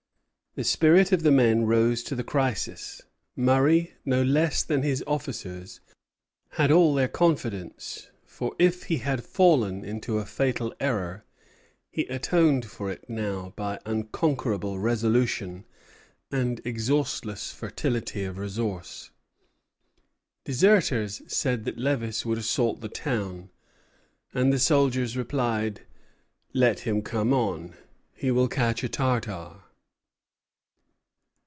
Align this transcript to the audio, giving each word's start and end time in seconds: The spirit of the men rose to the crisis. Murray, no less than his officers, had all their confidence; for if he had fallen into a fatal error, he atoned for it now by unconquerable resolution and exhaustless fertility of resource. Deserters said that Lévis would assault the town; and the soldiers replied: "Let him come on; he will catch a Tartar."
The 0.53 0.65
spirit 0.65 1.13
of 1.13 1.23
the 1.23 1.31
men 1.31 1.65
rose 1.65 2.03
to 2.03 2.13
the 2.13 2.25
crisis. 2.25 3.01
Murray, 3.37 3.93
no 4.03 4.21
less 4.21 4.63
than 4.65 4.81
his 4.83 5.01
officers, 5.07 5.79
had 6.49 6.69
all 6.71 6.93
their 6.93 7.07
confidence; 7.07 8.09
for 8.25 8.53
if 8.59 8.83
he 8.83 8.97
had 8.97 9.23
fallen 9.23 9.85
into 9.85 10.17
a 10.17 10.25
fatal 10.25 10.75
error, 10.77 11.23
he 11.89 12.01
atoned 12.07 12.65
for 12.65 12.91
it 12.91 13.09
now 13.09 13.53
by 13.55 13.79
unconquerable 13.85 14.77
resolution 14.77 15.63
and 16.33 16.59
exhaustless 16.65 17.51
fertility 17.53 18.25
of 18.25 18.37
resource. 18.37 19.09
Deserters 20.43 21.21
said 21.27 21.63
that 21.63 21.77
Lévis 21.77 22.25
would 22.25 22.37
assault 22.37 22.81
the 22.81 22.89
town; 22.89 23.49
and 24.33 24.51
the 24.51 24.59
soldiers 24.59 25.15
replied: 25.15 25.83
"Let 26.53 26.79
him 26.81 27.01
come 27.03 27.31
on; 27.33 27.75
he 28.13 28.31
will 28.31 28.49
catch 28.49 28.83
a 28.83 28.89
Tartar." 28.89 29.61